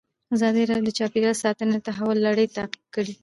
ازادي 0.35 0.61
راډیو 0.69 0.87
د 0.87 0.91
چاپیریال 0.99 1.35
ساتنه 1.43 1.73
د 1.75 1.83
تحول 1.87 2.17
لړۍ 2.27 2.45
تعقیب 2.55 2.83
کړې. 2.95 3.13